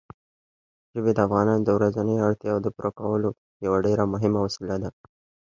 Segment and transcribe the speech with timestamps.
[0.93, 3.29] ژبې د افغانانو د ورځنیو اړتیاوو د پوره کولو
[3.65, 4.89] یوه ډېره مهمه وسیله ده.